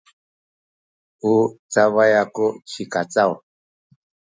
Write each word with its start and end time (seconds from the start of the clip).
u 1.31 1.33
cabay 1.71 2.13
aku 2.23 2.45
ci 2.69 2.83
Kacaw. 2.93 3.31